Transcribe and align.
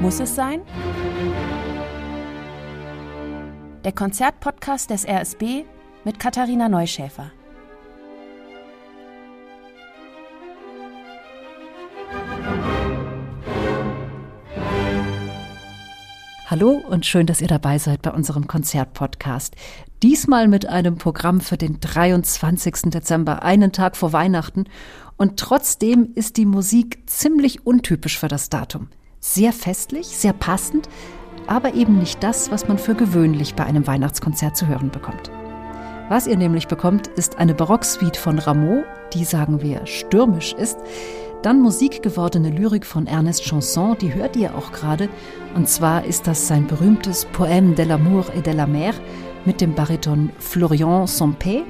Muss 0.00 0.20
es 0.20 0.34
sein? 0.34 0.60
Der 3.82 3.92
Konzertpodcast 3.92 4.90
des 4.90 5.08
RSB 5.08 5.64
mit 6.04 6.18
Katharina 6.20 6.68
Neuschäfer. 6.68 7.30
Hallo 16.48 16.72
und 16.72 17.06
schön, 17.06 17.26
dass 17.26 17.40
ihr 17.40 17.48
dabei 17.48 17.78
seid 17.78 18.02
bei 18.02 18.10
unserem 18.10 18.46
Konzertpodcast. 18.46 19.56
Diesmal 20.02 20.46
mit 20.46 20.66
einem 20.68 20.98
Programm 20.98 21.40
für 21.40 21.56
den 21.56 21.80
23. 21.80 22.90
Dezember, 22.90 23.42
einen 23.42 23.72
Tag 23.72 23.96
vor 23.96 24.12
Weihnachten. 24.12 24.64
Und 25.16 25.40
trotzdem 25.40 26.12
ist 26.14 26.36
die 26.36 26.46
Musik 26.46 27.02
ziemlich 27.06 27.66
untypisch 27.66 28.18
für 28.18 28.28
das 28.28 28.50
Datum. 28.50 28.88
Sehr 29.20 29.52
festlich, 29.52 30.06
sehr 30.06 30.32
passend, 30.32 30.88
aber 31.46 31.74
eben 31.74 31.98
nicht 31.98 32.22
das, 32.22 32.50
was 32.50 32.68
man 32.68 32.78
für 32.78 32.94
gewöhnlich 32.94 33.54
bei 33.54 33.64
einem 33.64 33.86
Weihnachtskonzert 33.86 34.56
zu 34.56 34.66
hören 34.66 34.90
bekommt. 34.90 35.30
Was 36.08 36.26
ihr 36.26 36.36
nämlich 36.36 36.68
bekommt, 36.68 37.08
ist 37.08 37.38
eine 37.38 37.54
Barocksuite 37.54 38.20
von 38.20 38.38
Rameau, 38.38 38.84
die 39.12 39.24
sagen 39.24 39.60
wir 39.60 39.84
stürmisch 39.86 40.52
ist, 40.52 40.78
dann 41.42 41.60
musikgewordene 41.60 42.50
Lyrik 42.50 42.86
von 42.86 43.06
Ernest 43.06 43.44
Chanson, 43.44 43.96
die 44.00 44.14
hört 44.14 44.36
ihr 44.36 44.54
auch 44.54 44.72
gerade, 44.72 45.08
und 45.54 45.68
zwar 45.68 46.04
ist 46.04 46.26
das 46.26 46.46
sein 46.46 46.66
berühmtes 46.66 47.26
Poème 47.28 47.74
de 47.74 47.84
l'amour 47.84 48.24
et 48.36 48.46
de 48.46 48.52
la 48.52 48.66
mer 48.66 48.94
mit 49.44 49.60
dem 49.60 49.74
Bariton 49.74 50.30
Florian 50.38 51.06
Sampé 51.06 51.62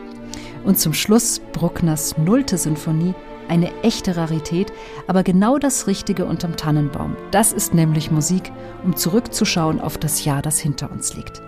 und 0.64 0.78
zum 0.78 0.92
Schluss 0.94 1.40
Bruckners 1.52 2.16
Nullte 2.18 2.58
Sinfonie 2.58 3.14
eine 3.48 3.70
echte 3.82 4.16
Rarität, 4.16 4.72
aber 5.06 5.22
genau 5.22 5.58
das 5.58 5.86
Richtige 5.86 6.26
unterm 6.26 6.56
Tannenbaum. 6.56 7.16
Das 7.30 7.52
ist 7.52 7.74
nämlich 7.74 8.10
Musik, 8.10 8.52
um 8.84 8.96
zurückzuschauen 8.96 9.80
auf 9.80 9.98
das 9.98 10.24
Jahr, 10.24 10.42
das 10.42 10.58
hinter 10.58 10.90
uns 10.90 11.14
liegt. 11.14 11.42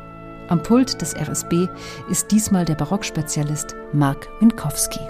Am 0.49 0.63
Pult 0.63 1.01
des 1.03 1.15
RSB 1.15 1.69
ist 2.11 2.31
diesmal 2.31 2.65
der 2.65 2.75
Barockspezialist 2.75 3.77
Mark 3.93 4.29
Minkowski. 4.41 5.01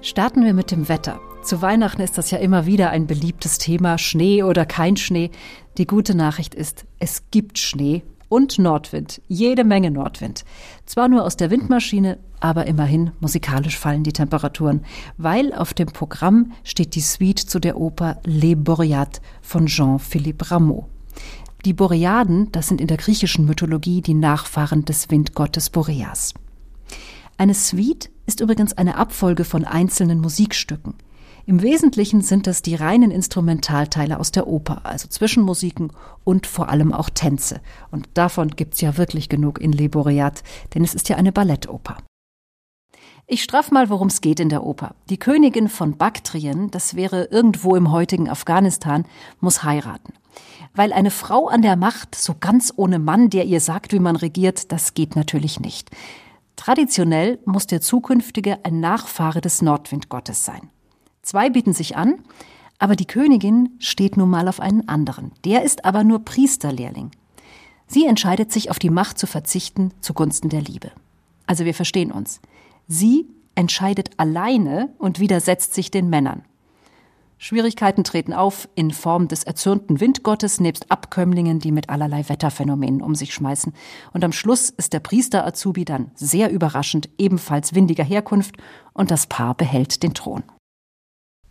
Starten 0.00 0.44
wir 0.44 0.54
mit 0.54 0.70
dem 0.70 0.88
Wetter. 0.88 1.20
Zu 1.42 1.62
Weihnachten 1.62 2.02
ist 2.02 2.18
das 2.18 2.30
ja 2.30 2.38
immer 2.38 2.66
wieder 2.66 2.90
ein 2.90 3.06
beliebtes 3.06 3.58
Thema, 3.58 3.98
Schnee 3.98 4.42
oder 4.42 4.66
kein 4.66 4.96
Schnee. 4.96 5.30
Die 5.76 5.86
gute 5.86 6.16
Nachricht 6.16 6.54
ist, 6.54 6.84
es 6.98 7.30
gibt 7.30 7.58
Schnee 7.58 8.02
und 8.28 8.58
Nordwind, 8.58 9.22
jede 9.28 9.64
Menge 9.64 9.90
Nordwind. 9.90 10.44
Zwar 10.86 11.08
nur 11.08 11.24
aus 11.24 11.36
der 11.36 11.50
Windmaschine, 11.50 12.18
aber 12.40 12.66
immerhin 12.66 13.12
musikalisch 13.20 13.78
fallen 13.78 14.04
die 14.04 14.12
Temperaturen, 14.12 14.84
weil 15.16 15.52
auf 15.52 15.74
dem 15.74 15.88
Programm 15.88 16.52
steht 16.64 16.94
die 16.94 17.00
Suite 17.00 17.40
zu 17.40 17.58
der 17.58 17.78
Oper 17.78 18.18
Les 18.24 18.56
Boreades 18.56 19.20
von 19.40 19.66
Jean-Philippe 19.66 20.50
Rameau. 20.50 20.88
Die 21.64 21.72
Boreaden, 21.72 22.52
das 22.52 22.68
sind 22.68 22.80
in 22.80 22.86
der 22.86 22.98
griechischen 22.98 23.44
Mythologie 23.44 24.00
die 24.00 24.14
Nachfahren 24.14 24.84
des 24.84 25.10
Windgottes 25.10 25.70
Boreas. 25.70 26.34
Eine 27.36 27.54
Suite 27.54 28.10
ist 28.26 28.40
übrigens 28.40 28.74
eine 28.74 28.96
Abfolge 28.96 29.44
von 29.44 29.64
einzelnen 29.64 30.20
Musikstücken. 30.20 30.94
Im 31.48 31.62
Wesentlichen 31.62 32.20
sind 32.20 32.46
das 32.46 32.60
die 32.60 32.74
reinen 32.74 33.10
Instrumentalteile 33.10 34.20
aus 34.20 34.32
der 34.32 34.48
Oper, 34.48 34.84
also 34.84 35.08
Zwischenmusiken 35.08 35.90
und 36.22 36.46
vor 36.46 36.68
allem 36.68 36.92
auch 36.92 37.08
Tänze. 37.08 37.62
Und 37.90 38.06
davon 38.12 38.50
gibt's 38.50 38.82
ja 38.82 38.98
wirklich 38.98 39.30
genug 39.30 39.58
in 39.58 39.72
Le 39.72 39.88
Boreat, 39.88 40.42
denn 40.74 40.84
es 40.84 40.94
ist 40.94 41.08
ja 41.08 41.16
eine 41.16 41.32
Ballettoper. 41.32 41.96
Ich 43.26 43.42
straff 43.42 43.70
mal, 43.70 43.88
worum 43.88 44.08
es 44.08 44.20
geht 44.20 44.40
in 44.40 44.50
der 44.50 44.62
Oper. 44.62 44.94
Die 45.08 45.16
Königin 45.16 45.70
von 45.70 45.96
Baktrien, 45.96 46.70
das 46.70 46.96
wäre 46.96 47.28
irgendwo 47.30 47.76
im 47.76 47.92
heutigen 47.92 48.28
Afghanistan, 48.28 49.06
muss 49.40 49.64
heiraten. 49.64 50.12
Weil 50.74 50.92
eine 50.92 51.10
Frau 51.10 51.48
an 51.48 51.62
der 51.62 51.76
Macht, 51.76 52.14
so 52.14 52.34
ganz 52.38 52.74
ohne 52.76 52.98
Mann, 52.98 53.30
der 53.30 53.46
ihr 53.46 53.62
sagt, 53.62 53.94
wie 53.94 54.00
man 54.00 54.16
regiert, 54.16 54.70
das 54.70 54.92
geht 54.92 55.16
natürlich 55.16 55.60
nicht. 55.60 55.90
Traditionell 56.56 57.38
muss 57.46 57.66
der 57.66 57.80
zukünftige 57.80 58.58
ein 58.66 58.80
Nachfahre 58.80 59.40
des 59.40 59.62
Nordwindgottes 59.62 60.44
sein. 60.44 60.68
Zwei 61.28 61.50
bieten 61.50 61.74
sich 61.74 61.94
an, 61.94 62.20
aber 62.78 62.96
die 62.96 63.04
Königin 63.04 63.76
steht 63.80 64.16
nun 64.16 64.30
mal 64.30 64.48
auf 64.48 64.60
einen 64.60 64.88
anderen. 64.88 65.30
Der 65.44 65.62
ist 65.62 65.84
aber 65.84 66.02
nur 66.02 66.24
Priesterlehrling. 66.24 67.10
Sie 67.86 68.06
entscheidet 68.06 68.50
sich 68.50 68.70
auf 68.70 68.78
die 68.78 68.88
Macht 68.88 69.18
zu 69.18 69.26
verzichten 69.26 69.92
zugunsten 70.00 70.48
der 70.48 70.62
Liebe. 70.62 70.90
Also 71.46 71.66
wir 71.66 71.74
verstehen 71.74 72.12
uns. 72.12 72.40
Sie 72.86 73.26
entscheidet 73.54 74.12
alleine 74.16 74.88
und 74.96 75.20
widersetzt 75.20 75.74
sich 75.74 75.90
den 75.90 76.08
Männern. 76.08 76.46
Schwierigkeiten 77.36 78.04
treten 78.04 78.32
auf 78.32 78.66
in 78.74 78.90
Form 78.90 79.28
des 79.28 79.44
erzürnten 79.44 80.00
Windgottes 80.00 80.60
nebst 80.60 80.90
Abkömmlingen, 80.90 81.58
die 81.58 81.72
mit 81.72 81.90
allerlei 81.90 82.26
Wetterphänomenen 82.26 83.02
um 83.02 83.14
sich 83.14 83.34
schmeißen. 83.34 83.74
Und 84.14 84.24
am 84.24 84.32
Schluss 84.32 84.70
ist 84.70 84.94
der 84.94 85.00
Priester 85.00 85.46
Azubi 85.46 85.84
dann 85.84 86.10
sehr 86.14 86.50
überraschend 86.50 87.10
ebenfalls 87.18 87.74
windiger 87.74 88.02
Herkunft 88.02 88.56
und 88.94 89.10
das 89.10 89.26
Paar 89.26 89.54
behält 89.54 90.02
den 90.02 90.14
Thron. 90.14 90.42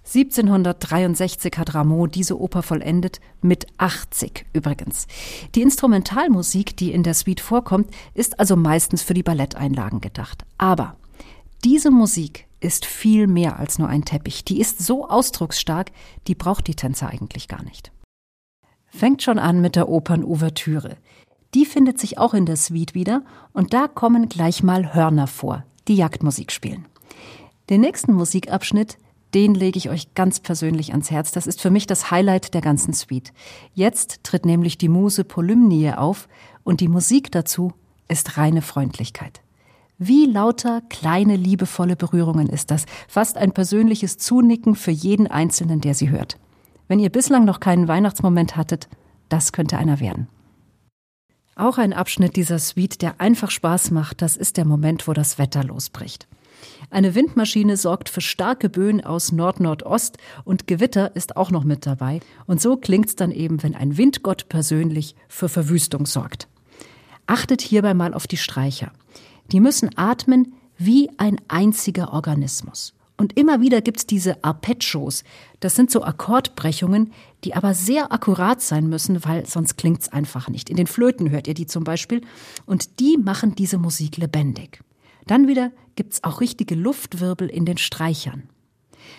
1763 0.08 1.54
hat 1.58 1.76
Rameau 1.76 2.08
diese 2.08 2.40
Oper 2.40 2.64
vollendet, 2.64 3.20
mit 3.42 3.68
80 3.78 4.46
übrigens. 4.54 5.06
Die 5.54 5.62
Instrumentalmusik, 5.62 6.78
die 6.78 6.94
in 6.94 7.04
der 7.04 7.14
Suite 7.14 7.42
vorkommt, 7.42 7.90
ist 8.14 8.40
also 8.40 8.56
meistens 8.56 9.02
für 9.02 9.14
die 9.14 9.24
Balletteinlagen 9.24 10.00
gedacht. 10.00 10.46
Aber 10.58 10.96
diese 11.66 11.92
Musik 11.92 12.48
ist 12.62 12.86
viel 12.86 13.28
mehr 13.28 13.60
als 13.60 13.80
nur 13.80 13.90
ein 13.90 14.06
Teppich. 14.06 14.46
Die 14.46 14.62
ist 14.62 14.80
so 14.80 15.10
ausdrucksstark, 15.10 15.92
die 16.28 16.36
braucht 16.36 16.68
die 16.68 16.76
Tänzer 16.76 17.10
eigentlich 17.10 17.50
gar 17.50 17.64
nicht. 17.64 17.92
Fängt 18.88 19.22
schon 19.22 19.40
an 19.40 19.60
mit 19.60 19.76
der 19.76 19.90
Opernouvertüre. 19.90 20.96
Die 21.54 21.66
findet 21.66 22.00
sich 22.00 22.18
auch 22.18 22.34
in 22.34 22.46
der 22.46 22.56
Suite 22.56 22.94
wieder 22.94 23.24
und 23.52 23.74
da 23.74 23.90
kommen 23.90 24.30
gleich 24.30 24.64
mal 24.64 24.94
Hörner 24.94 25.28
vor, 25.28 25.66
die 25.90 25.96
Jagdmusik 25.96 26.54
spielen. 26.54 26.86
Den 27.70 27.82
nächsten 27.82 28.14
Musikabschnitt 28.14 28.98
den 29.34 29.54
lege 29.54 29.78
ich 29.78 29.90
euch 29.90 30.14
ganz 30.14 30.40
persönlich 30.40 30.92
ans 30.92 31.12
Herz. 31.12 31.32
Das 31.32 31.48
ist 31.48 31.62
für 31.62 31.70
mich 31.70 31.88
das 31.88 32.12
Highlight 32.12 32.54
der 32.54 32.62
ganzen 32.62 32.94
Suite. 32.94 33.34
Jetzt 33.74 34.24
tritt 34.24 34.46
nämlich 34.46 34.78
die 34.78 34.90
Muse 34.90 35.24
Polymnie 35.24 35.94
auf 35.94 36.28
und 36.64 36.82
die 36.82 36.88
Musik 36.88 37.32
dazu 37.32 37.74
ist 38.08 38.38
reine 38.38 38.62
Freundlichkeit. 38.62 39.42
Wie 39.98 40.26
lauter 40.26 40.82
kleine 40.90 41.36
liebevolle 41.36 41.96
Berührungen 41.96 42.48
ist 42.50 42.70
das, 42.70 42.86
fast 43.08 43.36
ein 43.38 43.52
persönliches 43.52 44.18
Zunicken 44.18 44.76
für 44.76 44.92
jeden 44.92 45.28
Einzelnen, 45.28 45.82
der 45.82 45.96
sie 45.96 46.10
hört. 46.10 46.38
Wenn 46.88 47.00
ihr 47.00 47.10
bislang 47.10 47.46
noch 47.46 47.60
keinen 47.60 47.88
Weihnachtsmoment 47.88 48.56
hattet, 48.56 48.88
das 49.28 49.52
könnte 49.52 49.78
einer 49.78 50.00
werden. 50.00 50.28
Auch 51.56 51.80
ein 51.80 51.94
Abschnitt 51.94 52.36
dieser 52.36 52.60
Suite, 52.60 53.02
der 53.02 53.20
einfach 53.20 53.50
Spaß 53.50 53.90
macht, 53.90 54.22
das 54.22 54.38
ist 54.38 54.58
der 54.58 54.66
Moment, 54.66 55.08
wo 55.08 55.14
das 55.14 55.40
Wetter 55.40 55.64
losbricht. 55.64 56.28
Eine 56.90 57.16
Windmaschine 57.16 57.78
sorgt 57.78 58.10
für 58.10 58.22
starke 58.22 58.70
Böen 58.70 59.04
aus 59.04 59.32
Nord-Nordost 59.32 60.18
und 60.46 60.68
Gewitter 60.68 61.16
ist 61.16 61.36
auch 61.36 61.52
noch 61.52 61.64
mit 61.64 61.86
dabei. 61.86 62.20
Und 62.46 62.62
so 62.62 62.78
klingt's 62.78 63.16
dann 63.16 63.32
eben, 63.32 63.62
wenn 63.64 63.76
ein 63.76 63.98
Windgott 63.98 64.50
persönlich 64.50 65.16
für 65.28 65.50
Verwüstung 65.50 66.06
sorgt. 66.06 66.48
Achtet 67.26 67.62
hierbei 67.62 67.94
mal 67.94 68.14
auf 68.14 68.28
die 68.28 68.38
Streicher. 68.38 68.92
Die 69.52 69.60
müssen 69.60 69.98
atmen 69.98 70.54
wie 70.78 71.10
ein 71.18 71.38
einziger 71.48 72.14
Organismus. 72.14 72.94
Und 73.18 73.38
immer 73.38 73.62
wieder 73.62 73.82
gibt's 73.82 74.06
diese 74.06 74.44
Arpeggios. 74.44 75.24
Das 75.60 75.76
sind 75.76 75.90
so 75.90 76.04
Akkordbrechungen, 76.04 77.12
die 77.44 77.56
aber 77.56 77.74
sehr 77.74 78.12
akkurat 78.12 78.62
sein 78.62 78.88
müssen, 78.88 79.26
weil 79.26 79.46
sonst 79.48 79.76
klingt's 79.78 80.10
einfach 80.10 80.50
nicht. 80.50 80.70
In 80.70 80.78
den 80.78 80.86
Flöten 80.86 81.32
hört 81.32 81.48
ihr 81.48 81.56
die 81.56 81.66
zum 81.66 81.84
Beispiel. 81.84 82.22
Und 82.68 83.00
die 83.00 83.18
machen 83.18 83.56
diese 83.56 83.80
Musik 83.80 84.18
lebendig. 84.18 84.82
Dann 85.28 85.48
wieder 85.48 85.72
gibt's 85.96 86.24
auch 86.24 86.42
richtige 86.42 86.76
Luftwirbel 86.76 87.50
in 87.50 87.66
den 87.66 87.78
Streichern. 87.78 88.50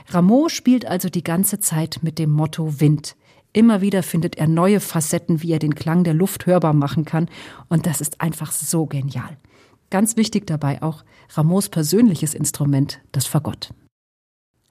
Rameau 0.08 0.48
spielt 0.48 0.86
also 0.86 1.08
die 1.08 1.22
ganze 1.22 1.60
Zeit 1.60 2.00
mit 2.02 2.18
dem 2.18 2.30
Motto 2.30 2.80
Wind. 2.80 3.16
Immer 3.52 3.80
wieder 3.80 4.02
findet 4.02 4.36
er 4.36 4.46
neue 4.46 4.80
Facetten, 4.80 5.42
wie 5.42 5.52
er 5.52 5.58
den 5.58 5.74
Klang 5.74 6.04
der 6.04 6.14
Luft 6.14 6.46
hörbar 6.46 6.72
machen 6.72 7.04
kann, 7.04 7.28
und 7.68 7.86
das 7.86 8.00
ist 8.00 8.20
einfach 8.20 8.52
so 8.52 8.86
genial. 8.86 9.36
Ganz 9.90 10.16
wichtig 10.16 10.46
dabei 10.46 10.82
auch 10.82 11.04
Rameaus 11.30 11.68
persönliches 11.68 12.34
Instrument, 12.34 13.00
das 13.12 13.26
Fagott. 13.26 13.72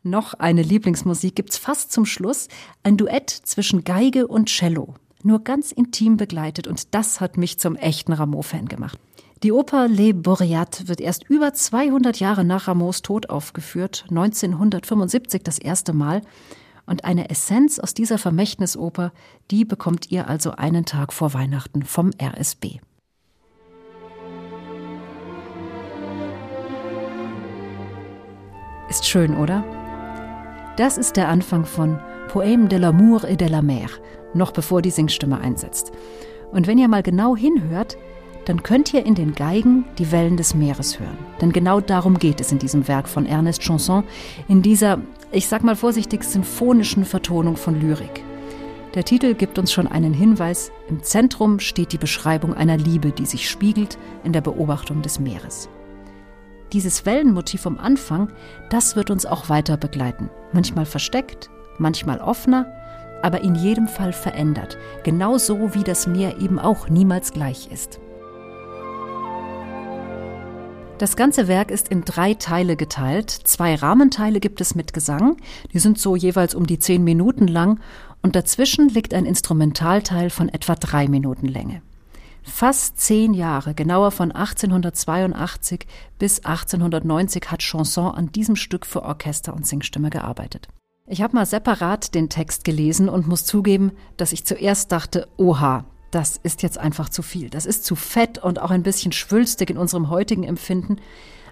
Noch 0.04 0.36
eine 0.36 0.62
Lieblingsmusik 0.62 1.36
gibt's 1.36 1.57
fast 1.57 1.92
zum 1.92 2.06
Schluss, 2.06 2.48
ein 2.83 2.98
Duett 2.98 3.30
zwischen 3.30 3.83
Geige 3.83 4.28
und 4.28 4.48
Cello, 4.48 4.94
nur 5.24 5.44
ganz 5.44 5.72
intim 5.72 6.18
begleitet, 6.18 6.68
und 6.68 6.94
das 6.94 7.19
hat 7.19 7.38
mich 7.38 7.60
zum 7.60 7.75
echten 7.75 8.13
Rameau-Fan 8.13 8.68
gemacht. 8.68 9.00
Die 9.44 9.51
Oper 9.51 9.88
Les 9.88 10.13
Boreades 10.16 10.88
wird 10.88 11.00
erst 11.00 11.30
über 11.30 11.54
200 11.54 12.19
Jahre 12.19 12.44
nach 12.44 12.68
Rameaus 12.68 13.04
Tod 13.04 13.30
aufgeführt, 13.30 14.06
1975 14.10 15.44
das 15.44 15.60
erste 15.60 15.94
Mal. 15.94 16.22
Und 16.88 17.06
eine 17.06 17.30
Essenz 17.30 17.78
aus 17.78 17.94
dieser 17.94 18.18
Vermächtnisoper, 18.18 19.12
die 19.51 19.63
bekommt 19.63 20.10
ihr 20.10 20.28
also 20.28 20.51
einen 20.51 20.86
Tag 20.86 21.13
vor 21.13 21.36
Weihnachten 21.36 21.84
vom 21.84 22.12
RSB. 22.19 22.80
Ist 28.90 29.06
schön, 29.06 29.36
oder? 29.36 29.63
Das 30.78 30.98
ist 30.98 31.16
der 31.16 31.28
Anfang 31.28 31.66
von 31.66 32.00
Poème 32.30 32.69
de 32.69 32.80
l'amour 32.80 33.25
et 33.25 33.40
de 33.40 33.50
la 33.50 33.62
mer, 33.62 33.90
noch 34.33 34.51
bevor 34.51 34.81
die 34.81 34.92
Singstimme 34.92 35.40
einsetzt. 35.40 35.92
Und 36.51 36.66
wenn 36.66 36.78
ihr 36.78 36.88
mal 36.88 37.04
genau 37.04 37.36
hinhört, 37.36 37.98
dann 38.48 38.64
könnt 38.64 38.94
ihr 38.94 39.06
in 39.06 39.14
den 39.14 39.36
Geigen 39.36 39.84
die 39.98 40.10
Wellen 40.14 40.38
des 40.38 40.56
Meeres 40.56 41.02
hören. 41.02 41.18
Denn 41.42 41.52
genau 41.52 41.82
darum 41.82 42.18
geht 42.18 42.40
es 42.40 42.54
in 42.54 42.60
diesem 42.60 42.88
Werk 42.88 43.10
von 43.10 43.26
Ernest 43.26 43.62
Chanson, 43.62 44.06
in 44.48 44.62
dieser, 44.62 45.00
ich 45.32 45.48
sag 45.48 45.64
mal 45.64 45.76
vorsichtig, 45.76 46.24
symphonischen 46.24 47.04
Vertonung 47.04 47.58
von 47.58 47.80
Lyrik. 47.82 48.24
Der 48.96 49.04
Titel 49.04 49.34
gibt 49.34 49.60
uns 49.60 49.74
schon 49.74 49.86
einen 49.86 50.14
Hinweis. 50.14 50.72
Im 50.88 51.04
Zentrum 51.04 51.60
steht 51.60 51.92
die 51.92 51.98
Beschreibung 51.98 52.54
einer 52.54 52.78
Liebe, 52.78 53.12
die 53.12 53.26
sich 53.26 53.50
spiegelt 53.50 53.98
in 54.24 54.32
der 54.32 54.42
Beobachtung 54.42 55.02
des 55.02 55.20
Meeres. 55.20 55.68
Dieses 56.72 57.06
Wellenmotiv 57.06 57.62
vom 57.62 57.78
Anfang, 57.78 58.32
das 58.70 58.96
wird 58.96 59.12
uns 59.12 59.26
auch 59.26 59.50
weiter 59.50 59.76
begleiten. 59.76 60.30
Manchmal 60.54 60.86
versteckt, 60.86 61.50
manchmal 61.80 62.20
offener, 62.20 62.66
aber 63.22 63.42
in 63.42 63.56
jedem 63.56 63.90
Fall 63.90 64.14
verändert. 64.14 64.78
Genauso 65.04 65.74
wie 65.74 65.84
das 65.84 66.08
Meer 66.08 66.40
eben 66.40 66.60
auch 66.60 66.88
niemals 66.88 67.34
gleich 67.34 67.70
ist. 67.72 68.00
Das 70.98 71.16
ganze 71.16 71.48
Werk 71.48 71.70
ist 71.70 71.90
in 71.90 72.06
drei 72.06 72.34
Teile 72.34 72.76
geteilt. 72.76 73.30
Zwei 73.30 73.76
Rahmenteile 73.76 74.40
gibt 74.40 74.62
es 74.62 74.74
mit 74.74 74.94
Gesang. 74.94 75.38
Die 75.72 75.78
sind 75.78 76.00
so 76.00 76.16
jeweils 76.16 76.56
um 76.56 76.66
die 76.66 76.80
zehn 76.80 77.04
Minuten 77.04 77.48
lang. 77.48 77.80
Und 78.24 78.36
dazwischen 78.36 78.90
liegt 78.90 79.14
ein 79.14 79.28
Instrumentalteil 79.28 80.32
von 80.32 80.50
etwa 80.50 80.74
drei 80.74 81.08
Minuten 81.08 81.48
Länge. 81.48 81.84
Fast 82.42 83.00
zehn 83.00 83.36
Jahre, 83.36 83.76
genauer 83.76 84.10
von 84.10 84.32
1882 84.32 85.86
bis 86.18 86.44
1890, 86.44 87.52
hat 87.52 87.62
Chanson 87.62 88.16
an 88.16 88.32
diesem 88.32 88.56
Stück 88.56 88.84
für 88.86 89.04
Orchester 89.04 89.54
und 89.54 89.68
Singstimme 89.68 90.10
gearbeitet. 90.10 90.68
Ich 91.06 91.22
habe 91.22 91.36
mal 91.36 91.46
separat 91.46 92.16
den 92.16 92.30
Text 92.30 92.64
gelesen 92.64 93.08
und 93.08 93.28
muss 93.28 93.46
zugeben, 93.46 93.92
dass 94.18 94.32
ich 94.32 94.46
zuerst 94.46 94.92
dachte, 94.92 95.28
oha, 95.38 95.86
das 96.12 96.39
ist 96.42 96.63
jetzt 96.63 96.77
einfach 96.77 97.09
zu 97.09 97.21
viel. 97.21 97.50
Das 97.50 97.65
ist 97.65 97.86
zu 97.86 97.95
fett 97.95 98.38
und 98.38 98.62
auch 98.62 98.71
ein 98.71 98.83
bisschen 98.83 99.12
schwülstig 99.12 99.69
in 99.69 99.77
unserem 99.77 100.09
heutigen 100.09 100.44
Empfinden. 100.44 100.98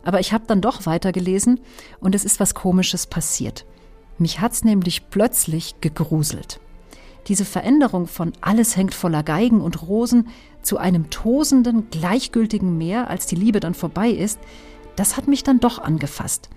Aber 0.03 0.19
ich 0.19 0.33
habe 0.33 0.45
dann 0.47 0.61
doch 0.61 0.85
weitergelesen 0.85 1.59
und 1.99 2.15
es 2.15 2.25
ist 2.25 2.39
was 2.39 2.53
Komisches 2.53 3.07
passiert. 3.07 3.65
Mich 4.17 4.39
hat's 4.39 4.63
nämlich 4.63 5.09
plötzlich 5.09 5.75
gegruselt. 5.81 6.59
Diese 7.27 7.43
Veränderung 7.43 8.07
von 8.07 8.33
alles 8.39 8.77
hängt 8.77 8.93
voller 8.93 9.23
Geigen 9.23 9.61
und 9.61 9.81
Rosen 9.81 10.29
zu 10.61 10.77
einem 10.77 11.09
tosenden, 11.09 11.89
gleichgültigen 11.89 12.77
Meer, 12.77 13.09
als 13.09 13.25
die 13.25 13.35
Liebe 13.35 13.59
dann 13.59 13.73
vorbei 13.73 14.09
ist, 14.09 14.39
das 14.95 15.17
hat 15.17 15.27
mich 15.27 15.43
dann 15.43 15.59
doch 15.59 15.79
angefasst. 15.79 16.49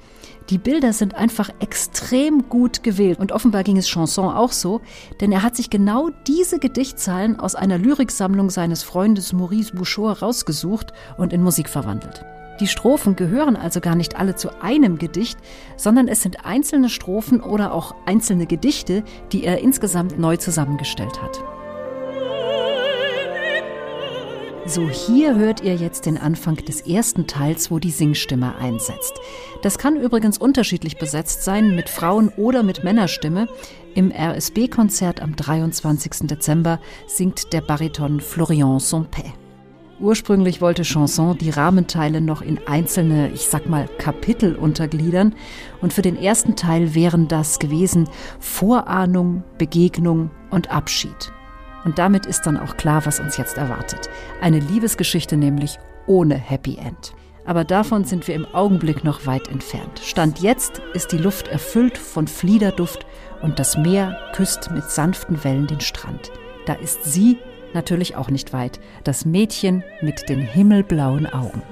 Die 0.50 0.56
Bilder 0.56 0.94
sind 0.94 1.14
einfach 1.14 1.50
extrem 1.60 2.48
gut 2.48 2.82
gewählt 2.82 3.18
und 3.18 3.32
offenbar 3.32 3.64
ging 3.64 3.76
es 3.76 3.86
Chanson 3.86 4.34
auch 4.34 4.52
so, 4.52 4.80
denn 5.20 5.30
er 5.30 5.42
hat 5.42 5.54
sich 5.54 5.68
genau 5.68 6.08
diese 6.26 6.58
Gedichtzeilen 6.58 7.38
aus 7.38 7.54
einer 7.54 7.76
Lyriksammlung 7.76 8.48
seines 8.48 8.82
Freundes 8.82 9.34
Maurice 9.34 9.74
Bouchot 9.74 10.22
rausgesucht 10.22 10.94
und 11.18 11.34
in 11.34 11.42
Musik 11.42 11.68
verwandelt. 11.68 12.24
Die 12.60 12.66
Strophen 12.66 13.14
gehören 13.14 13.56
also 13.56 13.80
gar 13.80 13.94
nicht 13.94 14.16
alle 14.16 14.36
zu 14.36 14.62
einem 14.62 14.98
Gedicht, 14.98 15.38
sondern 15.76 16.08
es 16.08 16.22
sind 16.22 16.46
einzelne 16.46 16.88
Strophen 16.88 17.40
oder 17.42 17.72
auch 17.72 17.94
einzelne 18.06 18.46
Gedichte, 18.46 19.04
die 19.32 19.44
er 19.44 19.58
insgesamt 19.58 20.18
neu 20.18 20.38
zusammengestellt 20.38 21.22
hat. 21.22 21.44
So, 24.69 24.87
hier 24.91 25.35
hört 25.35 25.62
ihr 25.62 25.76
jetzt 25.76 26.05
den 26.05 26.19
Anfang 26.19 26.56
des 26.56 26.82
ersten 26.82 27.26
Teils, 27.26 27.70
wo 27.70 27.79
die 27.79 27.91
Singstimme 27.91 28.55
einsetzt. 28.56 29.15
Das 29.62 29.79
kann 29.79 29.97
übrigens 29.97 30.37
unterschiedlich 30.37 30.99
besetzt 30.99 31.43
sein, 31.43 31.75
mit 31.75 31.88
Frauen- 31.88 32.29
oder 32.37 32.62
mit 32.62 32.85
Männerstimme. 32.85 33.49
Im 33.94 34.12
RSB-Konzert 34.12 35.23
am 35.23 35.35
23. 35.35 36.26
Dezember 36.26 36.81
singt 37.06 37.55
der 37.55 37.62
Bariton 37.62 38.20
Florian 38.20 38.76
Sompé. 38.76 39.32
Ursprünglich 40.00 40.61
wollte 40.61 40.82
Chanson 40.82 41.38
die 41.38 41.49
Rahmenteile 41.49 42.20
noch 42.20 42.43
in 42.43 42.61
einzelne, 42.67 43.31
ich 43.31 43.49
sag 43.49 43.70
mal, 43.70 43.88
Kapitel 43.97 44.55
untergliedern. 44.55 45.35
Und 45.81 45.94
für 45.94 46.03
den 46.03 46.17
ersten 46.17 46.56
Teil 46.56 46.94
wären 46.94 47.26
das 47.26 47.59
gewesen 47.59 48.06
Vorahnung, 48.38 49.44
Begegnung 49.56 50.31
und 50.50 50.70
Abschied. 50.70 51.32
Und 51.84 51.98
damit 51.98 52.26
ist 52.26 52.42
dann 52.42 52.56
auch 52.56 52.76
klar, 52.76 53.06
was 53.06 53.20
uns 53.20 53.36
jetzt 53.36 53.58
erwartet. 53.58 54.10
Eine 54.40 54.58
Liebesgeschichte 54.58 55.36
nämlich 55.36 55.78
ohne 56.06 56.34
Happy 56.34 56.76
End. 56.76 57.12
Aber 57.44 57.64
davon 57.64 58.04
sind 58.04 58.28
wir 58.28 58.34
im 58.34 58.46
Augenblick 58.52 59.04
noch 59.04 59.25
weit 59.25 59.48
entfernt. 59.48 60.00
Stand 60.04 60.40
jetzt 60.40 60.82
ist 60.92 61.12
die 61.12 61.19
Luft 61.19 61.48
erfüllt 61.48 61.96
von 61.96 62.26
Fliederduft 62.26 63.06
und 63.40 63.58
das 63.58 63.78
Meer 63.78 64.19
küsst 64.34 64.70
mit 64.70 64.84
sanften 64.84 65.42
Wellen 65.44 65.66
den 65.66 65.80
Strand. 65.80 66.30
Da 66.66 66.75
ist 66.75 67.04
sie 67.04 67.38
natürlich 67.72 68.16
auch 68.16 68.28
nicht 68.28 68.52
weit, 68.52 68.81
das 69.04 69.24
Mädchen 69.24 69.82
mit 70.02 70.28
den 70.28 70.40
himmelblauen 70.40 71.26
Augen. 71.26 71.62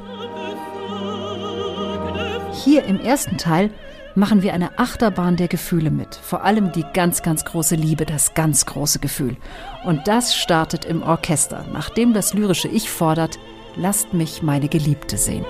Hier 2.64 2.84
im 2.84 2.98
ersten 2.98 3.36
Teil 3.36 3.70
machen 4.16 4.42
wir 4.42 4.54
eine 4.54 4.78
Achterbahn 4.78 5.36
der 5.36 5.48
Gefühle 5.48 5.90
mit. 5.90 6.14
Vor 6.16 6.42
allem 6.42 6.72
die 6.72 6.84
ganz, 6.94 7.22
ganz 7.22 7.44
große 7.44 7.76
Liebe, 7.76 8.06
das 8.06 8.34
ganz 8.34 8.66
große 8.66 8.98
Gefühl. 8.98 9.36
Und 9.84 10.08
das 10.08 10.34
startet 10.34 10.84
im 10.84 11.02
Orchester, 11.02 11.66
nachdem 11.72 12.14
das 12.14 12.34
lyrische 12.34 12.68
Ich 12.68 12.90
fordert, 12.90 13.38
lasst 13.76 14.14
mich 14.14 14.42
meine 14.42 14.68
Geliebte 14.68 15.18
sehen. 15.18 15.44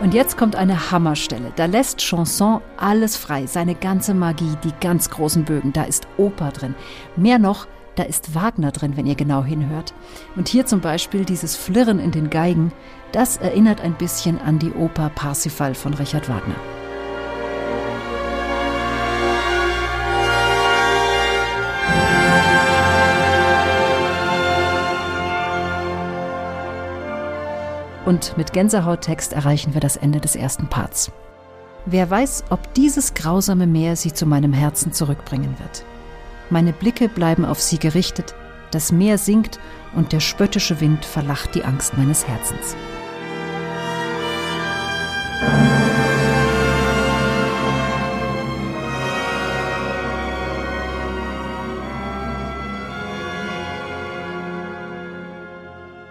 Und 0.00 0.14
jetzt 0.14 0.36
kommt 0.36 0.54
eine 0.56 0.90
Hammerstelle. 0.90 1.52
Da 1.56 1.66
lässt 1.66 1.98
Chanson 1.98 2.60
alles 2.76 3.16
frei, 3.16 3.46
seine 3.46 3.74
ganze 3.74 4.14
Magie, 4.14 4.56
die 4.64 4.72
ganz 4.80 5.10
großen 5.10 5.44
Bögen. 5.44 5.72
Da 5.72 5.82
ist 5.82 6.06
Oper 6.16 6.50
drin. 6.50 6.74
Mehr 7.16 7.38
noch, 7.38 7.66
da 7.98 8.04
ist 8.04 8.34
Wagner 8.34 8.70
drin, 8.70 8.96
wenn 8.96 9.06
ihr 9.06 9.16
genau 9.16 9.42
hinhört. 9.42 9.92
Und 10.36 10.48
hier 10.48 10.66
zum 10.66 10.80
Beispiel 10.80 11.24
dieses 11.24 11.56
Flirren 11.56 11.98
in 11.98 12.12
den 12.12 12.30
Geigen, 12.30 12.72
das 13.12 13.38
erinnert 13.38 13.80
ein 13.80 13.94
bisschen 13.94 14.40
an 14.40 14.58
die 14.58 14.72
Oper 14.72 15.10
Parsifal 15.14 15.74
von 15.74 15.94
Richard 15.94 16.28
Wagner. 16.28 16.54
Und 28.06 28.38
mit 28.38 28.54
Gänsehauttext 28.54 29.34
erreichen 29.34 29.74
wir 29.74 29.82
das 29.82 29.96
Ende 29.96 30.20
des 30.20 30.34
ersten 30.34 30.68
Parts. 30.68 31.10
Wer 31.84 32.08
weiß, 32.08 32.44
ob 32.48 32.72
dieses 32.74 33.12
grausame 33.12 33.66
Meer 33.66 33.96
sie 33.96 34.14
zu 34.14 34.24
meinem 34.24 34.52
Herzen 34.52 34.92
zurückbringen 34.92 35.56
wird. 35.58 35.84
Meine 36.50 36.72
Blicke 36.72 37.08
bleiben 37.08 37.44
auf 37.44 37.60
sie 37.60 37.78
gerichtet, 37.78 38.34
das 38.70 38.90
Meer 38.90 39.18
sinkt 39.18 39.58
und 39.94 40.12
der 40.12 40.20
spöttische 40.20 40.80
Wind 40.80 41.04
verlacht 41.04 41.54
die 41.54 41.64
Angst 41.64 41.96
meines 41.96 42.26
Herzens. 42.26 42.74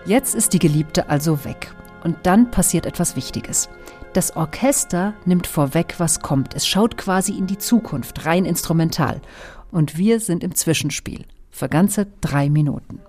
Jetzt 0.06 0.36
ist 0.36 0.54
die 0.54 0.60
Geliebte 0.60 1.10
also 1.10 1.44
weg. 1.44 1.72
Und 2.04 2.16
dann 2.24 2.50
passiert 2.50 2.86
etwas 2.86 3.18
Wichtiges. 3.18 3.70
Das 4.14 4.38
Orchester 4.38 5.14
nimmt 5.26 5.48
vorweg, 5.48 5.96
was 5.98 6.22
kommt. 6.22 6.56
Es 6.56 6.66
schaut 6.66 6.98
quasi 6.98 7.34
in 7.34 7.46
die 7.46 7.58
Zukunft, 7.58 8.26
rein 8.26 8.46
instrumental 8.46 9.20
und 9.72 9.98
wir 9.98 10.20
sind 10.20 10.44
im 10.44 10.56
Zwischenspiel 10.56 11.26
für 11.50 11.70
ganze 11.70 12.08
drei 12.22 12.50
Minuten. 12.50 13.00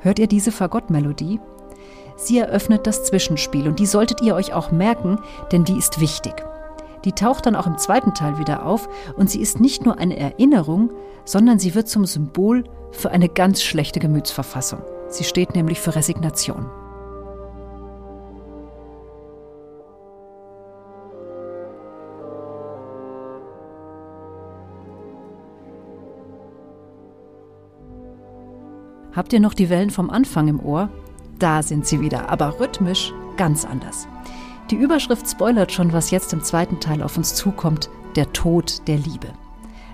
Hört 0.00 0.18
ihr 0.18 0.26
diese 0.26 0.52
Fagottmelodie? 0.52 1.40
Sie 2.16 2.38
eröffnet 2.38 2.86
das 2.86 3.04
Zwischenspiel 3.04 3.68
und 3.68 3.78
die 3.78 3.86
solltet 3.86 4.22
ihr 4.22 4.34
euch 4.34 4.52
auch 4.52 4.70
merken, 4.70 5.18
denn 5.52 5.64
die 5.64 5.76
ist 5.76 6.00
wichtig. 6.00 6.34
Die 7.04 7.12
taucht 7.12 7.46
dann 7.46 7.56
auch 7.56 7.66
im 7.66 7.78
zweiten 7.78 8.14
Teil 8.14 8.38
wieder 8.38 8.66
auf 8.66 8.88
und 9.16 9.30
sie 9.30 9.40
ist 9.40 9.60
nicht 9.60 9.84
nur 9.84 9.98
eine 9.98 10.16
Erinnerung, 10.16 10.90
sondern 11.24 11.58
sie 11.58 11.74
wird 11.74 11.88
zum 11.88 12.06
Symbol 12.06 12.64
für 12.90 13.10
eine 13.10 13.28
ganz 13.28 13.62
schlechte 13.62 14.00
Gemütsverfassung. 14.00 14.82
Sie 15.08 15.24
steht 15.24 15.54
nämlich 15.54 15.80
für 15.80 15.94
Resignation. 15.94 16.66
Habt 29.18 29.32
ihr 29.32 29.40
noch 29.40 29.54
die 29.54 29.68
Wellen 29.68 29.90
vom 29.90 30.10
Anfang 30.10 30.46
im 30.46 30.60
Ohr? 30.60 30.90
Da 31.40 31.64
sind 31.64 31.88
sie 31.88 32.00
wieder, 32.00 32.30
aber 32.30 32.60
rhythmisch 32.60 33.12
ganz 33.36 33.64
anders. 33.64 34.06
Die 34.70 34.76
Überschrift 34.76 35.28
spoilert 35.28 35.72
schon, 35.72 35.92
was 35.92 36.12
jetzt 36.12 36.32
im 36.32 36.44
zweiten 36.44 36.78
Teil 36.78 37.02
auf 37.02 37.16
uns 37.16 37.34
zukommt, 37.34 37.90
der 38.14 38.32
Tod 38.32 38.86
der 38.86 38.96
Liebe. 38.96 39.26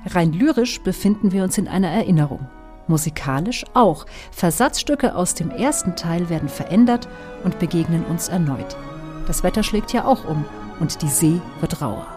Rein 0.04 0.34
lyrisch 0.34 0.82
befinden 0.82 1.32
wir 1.32 1.42
uns 1.42 1.56
in 1.56 1.68
einer 1.68 1.88
Erinnerung. 1.88 2.46
musikalisch 2.86 3.64
auch. 3.72 4.04
Versatzstücke 4.30 5.16
aus 5.16 5.34
dem 5.34 5.50
ersten 5.50 5.96
Teil 5.96 6.28
werden 6.28 6.50
verändert 6.50 7.08
und 7.44 7.58
begegnen 7.58 8.04
uns 8.04 8.28
erneut. 8.28 8.76
Das 9.26 9.42
Wetter 9.42 9.62
schlägt 9.62 9.94
ja 9.94 10.04
auch 10.04 10.28
um 10.28 10.44
und 10.80 11.00
die 11.00 11.08
See 11.08 11.40
wird 11.62 11.80
rauer. 11.80 12.13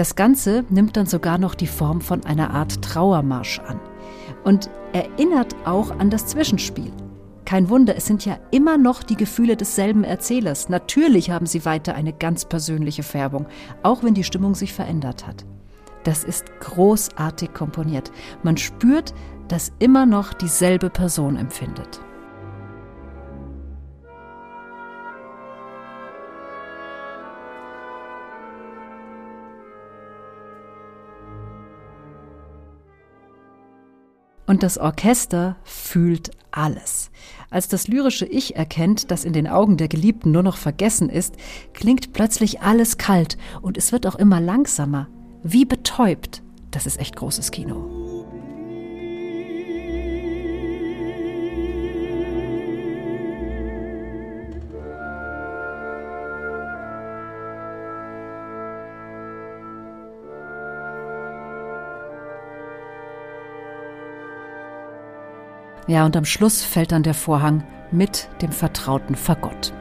Das 0.00 0.16
Ganze 0.16 0.64
nimmt 0.70 0.96
dann 0.96 1.04
sogar 1.04 1.36
noch 1.36 1.54
die 1.54 1.66
Form 1.66 2.00
von 2.00 2.24
einer 2.24 2.54
Art 2.54 2.80
Trauermarsch 2.80 3.58
an 3.58 3.78
und 4.44 4.70
erinnert 4.94 5.54
auch 5.66 5.90
an 5.90 6.08
das 6.08 6.24
Zwischenspiel. 6.24 6.90
Kein 7.44 7.68
Wunder, 7.68 7.94
es 7.94 8.06
sind 8.06 8.24
ja 8.24 8.38
immer 8.50 8.78
noch 8.78 9.02
die 9.02 9.16
Gefühle 9.18 9.58
desselben 9.58 10.02
Erzählers. 10.02 10.70
Natürlich 10.70 11.30
haben 11.30 11.44
sie 11.44 11.66
weiter 11.66 11.96
eine 11.96 12.14
ganz 12.14 12.46
persönliche 12.46 13.02
Färbung, 13.02 13.44
auch 13.82 14.02
wenn 14.02 14.14
die 14.14 14.24
Stimmung 14.24 14.54
sich 14.54 14.72
verändert 14.72 15.26
hat. 15.26 15.44
Das 16.04 16.24
ist 16.24 16.46
großartig 16.60 17.52
komponiert. 17.52 18.10
Man 18.42 18.56
spürt, 18.56 19.12
dass 19.48 19.70
immer 19.80 20.06
noch 20.06 20.32
dieselbe 20.32 20.88
Person 20.88 21.36
empfindet. 21.36 22.00
Und 34.50 34.64
das 34.64 34.78
Orchester 34.78 35.54
fühlt 35.62 36.32
alles. 36.50 37.12
Als 37.50 37.68
das 37.68 37.86
lyrische 37.86 38.26
Ich 38.26 38.56
erkennt, 38.56 39.12
dass 39.12 39.24
in 39.24 39.32
den 39.32 39.46
Augen 39.46 39.76
der 39.76 39.86
Geliebten 39.86 40.32
nur 40.32 40.42
noch 40.42 40.56
vergessen 40.56 41.08
ist, 41.08 41.36
klingt 41.72 42.12
plötzlich 42.12 42.60
alles 42.60 42.98
kalt 42.98 43.38
und 43.62 43.78
es 43.78 43.92
wird 43.92 44.08
auch 44.08 44.16
immer 44.16 44.40
langsamer, 44.40 45.06
wie 45.44 45.64
betäubt. 45.64 46.42
Das 46.72 46.86
ist 46.86 46.98
echt 46.98 47.14
großes 47.14 47.52
Kino. 47.52 47.99
Ja, 65.86 66.04
und 66.06 66.16
am 66.16 66.24
Schluss 66.24 66.62
fällt 66.62 66.92
dann 66.92 67.02
der 67.02 67.14
Vorhang 67.14 67.64
mit 67.90 68.28
dem 68.42 68.52
vertrauten 68.52 69.14
Fagott. 69.16 69.72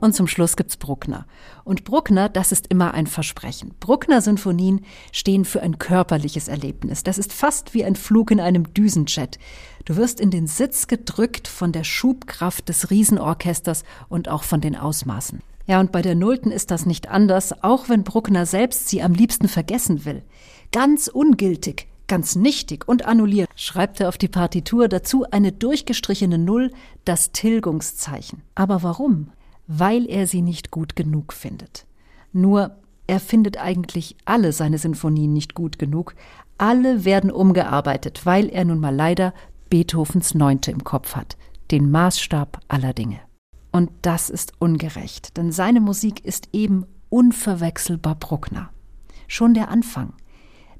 Und 0.00 0.14
zum 0.14 0.26
Schluss 0.26 0.56
gibt's 0.56 0.76
Bruckner. 0.76 1.26
Und 1.64 1.84
Bruckner, 1.84 2.28
das 2.28 2.52
ist 2.52 2.66
immer 2.68 2.92
ein 2.94 3.06
Versprechen. 3.06 3.74
Bruckner-Sinfonien 3.80 4.84
stehen 5.10 5.44
für 5.44 5.62
ein 5.62 5.78
körperliches 5.78 6.48
Erlebnis. 6.48 7.02
Das 7.02 7.18
ist 7.18 7.32
fast 7.32 7.72
wie 7.72 7.84
ein 7.84 7.96
Flug 7.96 8.30
in 8.30 8.40
einem 8.40 8.74
Düsenjet. 8.74 9.38
Du 9.86 9.96
wirst 9.96 10.20
in 10.20 10.30
den 10.30 10.46
Sitz 10.46 10.86
gedrückt 10.86 11.48
von 11.48 11.72
der 11.72 11.84
Schubkraft 11.84 12.68
des 12.68 12.90
Riesenorchesters 12.90 13.84
und 14.08 14.28
auch 14.28 14.42
von 14.42 14.60
den 14.60 14.76
Ausmaßen. 14.76 15.40
Ja, 15.66 15.80
und 15.80 15.92
bei 15.92 16.02
der 16.02 16.14
Nullten 16.14 16.52
ist 16.52 16.70
das 16.70 16.86
nicht 16.86 17.08
anders, 17.08 17.62
auch 17.64 17.88
wenn 17.88 18.04
Bruckner 18.04 18.46
selbst 18.46 18.88
sie 18.88 19.02
am 19.02 19.14
liebsten 19.14 19.48
vergessen 19.48 20.04
will. 20.04 20.22
Ganz 20.72 21.08
ungültig, 21.08 21.88
ganz 22.06 22.36
nichtig 22.36 22.86
und 22.86 23.04
annulliert, 23.04 23.48
schreibt 23.56 24.00
er 24.00 24.08
auf 24.08 24.18
die 24.18 24.28
Partitur 24.28 24.88
dazu 24.88 25.24
eine 25.30 25.52
durchgestrichene 25.52 26.38
Null, 26.38 26.70
das 27.04 27.32
Tilgungszeichen. 27.32 28.42
Aber 28.54 28.82
warum? 28.82 29.32
Weil 29.66 30.08
er 30.08 30.26
sie 30.26 30.42
nicht 30.42 30.70
gut 30.70 30.96
genug 30.96 31.32
findet. 31.32 31.86
Nur 32.32 32.76
er 33.06 33.20
findet 33.20 33.56
eigentlich 33.58 34.16
alle 34.24 34.52
seine 34.52 34.78
Sinfonien 34.78 35.32
nicht 35.32 35.54
gut 35.54 35.78
genug. 35.78 36.14
Alle 36.58 37.04
werden 37.04 37.30
umgearbeitet, 37.30 38.26
weil 38.26 38.48
er 38.48 38.64
nun 38.64 38.80
mal 38.80 38.94
leider 38.94 39.32
Beethovens 39.70 40.34
Neunte 40.34 40.70
im 40.70 40.84
Kopf 40.84 41.14
hat, 41.14 41.36
den 41.70 41.90
Maßstab 41.90 42.60
aller 42.68 42.92
Dinge. 42.92 43.20
Und 43.72 43.90
das 44.02 44.30
ist 44.30 44.54
ungerecht, 44.58 45.36
denn 45.36 45.52
seine 45.52 45.80
Musik 45.80 46.24
ist 46.24 46.48
eben 46.52 46.86
unverwechselbar 47.10 48.14
Bruckner. 48.14 48.70
Schon 49.28 49.54
der 49.54 49.68
Anfang, 49.68 50.14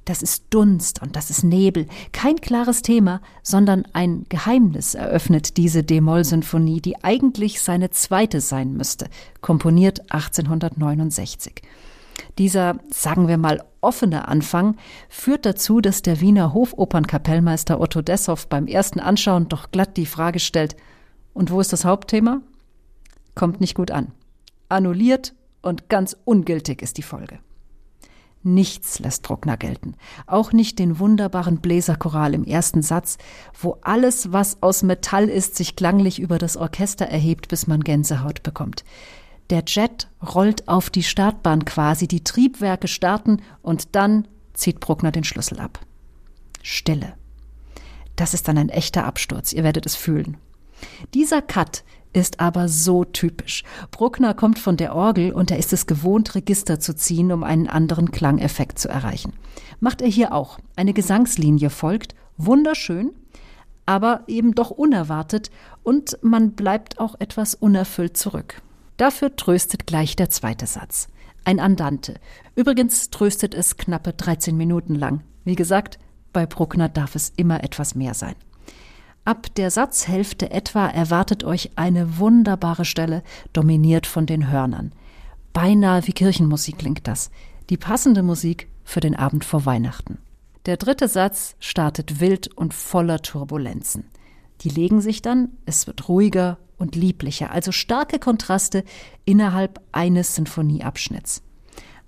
das 0.07 0.23
ist 0.23 0.45
Dunst 0.51 1.03
und 1.03 1.17
das 1.17 1.31
ist 1.31 1.45
Nebel. 1.45 1.87
Kein 2.13 2.37
klares 2.37 2.81
Thema, 2.81 3.21
sondern 3.43 3.87
ein 3.93 4.25
Geheimnis 4.29 4.95
eröffnet 4.95 5.57
diese 5.57 5.83
D-Moll-Sinfonie, 5.83 6.81
die 6.81 7.05
eigentlich 7.05 7.61
seine 7.61 7.91
zweite 7.91 8.41
sein 8.41 8.73
müsste, 8.73 9.09
komponiert 9.43 10.01
1869. 10.13 11.63
Dieser, 12.39 12.79
sagen 12.91 13.29
wir 13.29 13.37
mal, 13.37 13.63
offene 13.81 14.29
Anfang 14.29 14.77
führt 15.09 15.45
dazu, 15.45 15.81
dass 15.81 16.03
der 16.03 16.21
Wiener 16.21 16.55
Hofopernkapellmeister 16.55 17.81
Otto 17.81 18.01
Dessow 18.01 18.47
beim 18.49 18.67
ersten 18.67 19.01
Anschauen 19.01 19.49
doch 19.49 19.71
glatt 19.71 19.97
die 19.97 20.07
Frage 20.07 20.39
stellt, 20.39 20.77
und 21.35 21.51
wo 21.51 21.61
ist 21.61 21.73
das 21.73 21.85
Hauptthema? 21.85 22.41
Kommt 23.35 23.61
nicht 23.61 23.75
gut 23.75 23.91
an. 23.91 24.13
Annulliert 24.71 25.35
und 25.61 25.91
ganz 25.91 26.17
ungültig 26.25 26.81
ist 26.81 26.97
die 26.97 27.03
Folge. 27.03 27.41
Nichts 28.47 29.01
lässt 29.01 29.25
Bruckner 29.25 29.57
gelten, 29.57 29.97
auch 30.29 30.53
nicht 30.53 30.79
den 30.79 31.01
wunderbaren 31.01 31.57
Bläserchoral 31.57 32.33
im 32.33 32.45
ersten 32.45 32.81
Satz, 32.81 33.19
wo 33.61 33.79
alles, 33.83 34.31
was 34.33 34.63
aus 34.63 34.85
Metall 34.85 35.29
ist, 35.29 35.57
sich 35.57 35.75
klanglich 35.75 36.21
über 36.21 36.39
das 36.39 36.57
Orchester 36.57 37.07
erhebt, 37.07 37.49
bis 37.49 37.67
man 37.67 37.81
Gänsehaut 37.83 38.45
bekommt. 38.45 38.85
Der 39.51 39.65
Jet 39.67 40.07
rollt 40.25 40.69
auf 40.69 40.91
die 40.91 41.03
Startbahn 41.03 41.65
quasi, 41.65 42.07
die 42.07 42.23
Triebwerke 42.23 42.87
starten 42.87 43.43
und 43.63 43.97
dann 43.97 44.29
zieht 44.55 44.79
Bruckner 44.79 45.11
den 45.11 45.25
Schlüssel 45.25 45.59
ab. 45.59 45.81
Stille. 46.63 47.15
Das 48.15 48.33
ist 48.33 48.47
dann 48.47 48.59
ein 48.59 48.69
echter 48.69 49.07
Absturz, 49.07 49.53
ihr 49.53 49.65
werdet 49.65 49.87
es 49.87 49.97
fühlen. 49.97 50.37
Dieser 51.15 51.43
Cut 51.43 51.83
ist 52.17 52.41
aber 52.41 52.69
so 52.69 53.05
typisch. 53.05 53.63
Bruckner 53.91 54.33
kommt 54.33 54.59
von 54.59 54.79
der 54.79 54.95
Orgel 54.95 55.33
und 55.33 55.51
er 55.51 55.59
ist 55.59 55.75
es 55.75 55.87
gewohnt, 55.87 56.35
Register 56.35 56.81
zu 56.81 56.97
ziehen, 56.97 57.31
um 57.31 57.45
einen 57.45 57.69
anderen 57.69 58.11
Klangeffekt 58.11 58.79
zu 58.79 58.89
erreichen. 58.89 59.35
Macht 59.81 60.01
er 60.01 60.09
hier 60.09 60.33
auch. 60.33 60.59
Eine 60.77 60.95
Gesangslinie 60.95 61.69
folgt, 61.69 62.15
wunderschön, 62.39 63.11
aber 63.85 64.25
eben 64.29 64.55
doch 64.55 64.71
unerwartet 64.71 65.51
und 65.83 66.19
man 66.23 66.53
bleibt 66.53 66.99
auch 66.99 67.17
etwas 67.19 67.55
unerfüllt 67.55 68.17
zurück. 68.17 68.63
Dafür 68.97 69.37
tröstet 69.37 69.87
gleich 69.87 70.17
der 70.17 70.31
zweite 70.31 70.67
Satz. 70.67 71.09
Ein 71.45 71.61
Andante. 71.61 72.15
Übrigens 72.55 73.11
tröstet 73.11 73.55
es 73.55 73.77
knappe 73.77 74.15
13 74.15 74.57
Minuten 74.57 74.95
lang. 74.95 75.21
Wie 75.45 75.55
gesagt, 75.55 75.99
bei 76.33 76.47
Bruckner 76.47 76.89
darf 76.89 77.15
es 77.15 77.33
immer 77.37 77.63
etwas 77.63 77.95
mehr 77.95 78.15
sein. 78.15 78.37
Ab 79.27 79.53
der 79.57 79.73
Satzhälfte 79.73 80.53
etwa 80.53 80.87
erwartet 80.87 81.43
euch 81.43 81.73
eine 81.75 82.19
wunderbare 82.19 82.85
Stelle, 82.85 83.25
dominiert 83.53 84.07
von 84.07 84.25
den 84.25 84.53
Hörnern. 84.53 84.93
Beinahe 85.53 86.07
wie 86.07 86.13
Kirchenmusik 86.13 86.79
klingt 86.79 87.09
das. 87.09 87.33
Die 87.69 87.77
passende 87.77 88.23
Musik 88.23 88.69
für 88.85 89.01
den 89.01 89.17
Abend 89.17 89.45
vor 89.45 89.67
Weihnachten. 89.67 90.19
Der 90.67 90.77
dritte 90.77 91.09
Satz 91.09 91.57
startet 91.59 92.21
wild 92.21 92.57
und 92.57 92.73
voller 92.73 93.21
Turbulenzen. 93.21 94.05
Die 94.61 94.69
legen 94.69 95.01
sich 95.01 95.23
dann, 95.23 95.49
es 95.65 95.89
wird 95.89 96.09
ruhiger 96.09 96.59
und 96.79 96.95
lieblicher, 96.95 97.51
also 97.51 97.73
starke 97.73 98.21
Kontraste 98.21 98.85
innerhalb 99.25 99.81
eines 99.91 100.37
Sinfonieabschnitts. 100.37 101.43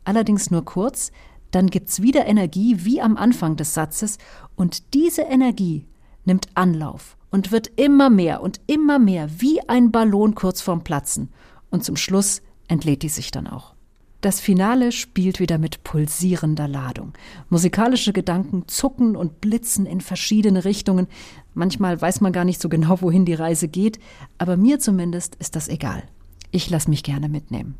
Allerdings 0.04 0.52
nur 0.52 0.64
kurz, 0.64 1.10
dann 1.50 1.66
gibt's 1.66 2.00
wieder 2.00 2.26
Energie 2.26 2.84
wie 2.84 3.00
am 3.00 3.16
Anfang 3.16 3.56
des 3.56 3.74
Satzes 3.74 4.18
und 4.54 4.94
diese 4.94 5.22
Energie 5.22 5.84
nimmt 6.28 6.46
Anlauf 6.54 7.16
und 7.30 7.50
wird 7.50 7.72
immer 7.76 8.10
mehr 8.10 8.40
und 8.42 8.60
immer 8.68 9.00
mehr 9.00 9.28
wie 9.40 9.60
ein 9.68 9.90
Ballon 9.90 10.36
kurz 10.36 10.60
vorm 10.60 10.84
Platzen. 10.84 11.30
Und 11.70 11.84
zum 11.84 11.96
Schluss 11.96 12.42
entlädt 12.68 13.02
die 13.02 13.08
sich 13.08 13.32
dann 13.32 13.48
auch. 13.48 13.74
Das 14.20 14.40
Finale 14.40 14.90
spielt 14.90 15.38
wieder 15.38 15.58
mit 15.58 15.84
pulsierender 15.84 16.66
Ladung. 16.66 17.12
Musikalische 17.50 18.12
Gedanken 18.12 18.66
zucken 18.66 19.14
und 19.14 19.40
blitzen 19.40 19.86
in 19.86 20.00
verschiedene 20.00 20.64
Richtungen. 20.64 21.06
Manchmal 21.54 22.00
weiß 22.00 22.20
man 22.20 22.32
gar 22.32 22.44
nicht 22.44 22.60
so 22.60 22.68
genau, 22.68 23.00
wohin 23.00 23.24
die 23.24 23.34
Reise 23.34 23.68
geht, 23.68 24.00
aber 24.36 24.56
mir 24.56 24.80
zumindest 24.80 25.36
ist 25.36 25.54
das 25.54 25.68
egal. 25.68 26.02
Ich 26.50 26.68
lasse 26.68 26.90
mich 26.90 27.04
gerne 27.04 27.28
mitnehmen. 27.28 27.76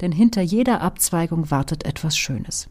Denn 0.00 0.10
hinter 0.10 0.42
jeder 0.42 0.80
Abzweigung 0.80 1.52
wartet 1.52 1.84
etwas 1.84 2.16
Schönes. 2.16 2.68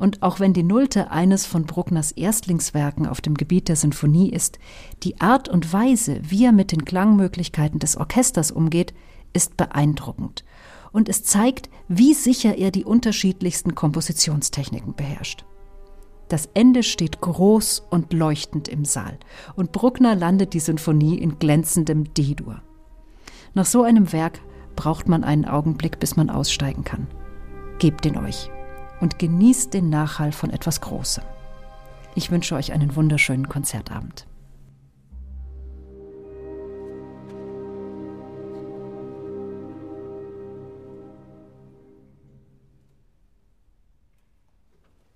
Und 0.00 0.22
auch 0.22 0.40
wenn 0.40 0.54
die 0.54 0.62
Nullte 0.62 1.10
eines 1.10 1.44
von 1.44 1.66
Bruckners 1.66 2.10
Erstlingswerken 2.12 3.06
auf 3.06 3.20
dem 3.20 3.34
Gebiet 3.34 3.68
der 3.68 3.76
Sinfonie 3.76 4.30
ist, 4.30 4.58
die 5.02 5.20
Art 5.20 5.50
und 5.50 5.74
Weise, 5.74 6.22
wie 6.22 6.46
er 6.46 6.52
mit 6.52 6.72
den 6.72 6.86
Klangmöglichkeiten 6.86 7.78
des 7.78 7.98
Orchesters 7.98 8.50
umgeht, 8.50 8.94
ist 9.34 9.58
beeindruckend. 9.58 10.42
Und 10.90 11.10
es 11.10 11.22
zeigt, 11.22 11.68
wie 11.86 12.14
sicher 12.14 12.56
er 12.56 12.70
die 12.70 12.86
unterschiedlichsten 12.86 13.74
Kompositionstechniken 13.74 14.94
beherrscht. 14.94 15.44
Das 16.28 16.48
Ende 16.54 16.82
steht 16.82 17.20
groß 17.20 17.82
und 17.90 18.14
leuchtend 18.14 18.68
im 18.68 18.86
Saal 18.86 19.18
und 19.54 19.70
Bruckner 19.70 20.14
landet 20.14 20.54
die 20.54 20.60
Sinfonie 20.60 21.18
in 21.18 21.38
glänzendem 21.38 22.14
D-Dur. 22.14 22.62
Nach 23.52 23.66
so 23.66 23.82
einem 23.82 24.14
Werk 24.14 24.40
braucht 24.76 25.08
man 25.10 25.24
einen 25.24 25.44
Augenblick, 25.44 26.00
bis 26.00 26.16
man 26.16 26.30
aussteigen 26.30 26.84
kann. 26.84 27.06
Gebt 27.78 28.06
ihn 28.06 28.16
euch 28.16 28.50
und 29.00 29.18
genießt 29.18 29.74
den 29.74 29.88
Nachhall 29.88 30.32
von 30.32 30.50
etwas 30.50 30.80
Großem. 30.80 31.24
Ich 32.14 32.30
wünsche 32.30 32.54
euch 32.54 32.72
einen 32.72 32.96
wunderschönen 32.96 33.48
Konzertabend. 33.48 34.26